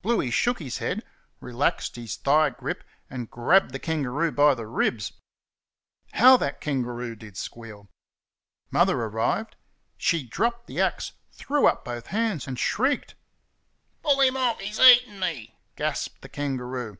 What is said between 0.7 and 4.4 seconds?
head, relaxed his thigh grip, and grabbed the kangaroo